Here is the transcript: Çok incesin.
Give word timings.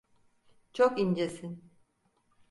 Çok 0.73 0.99
incesin. 0.99 1.71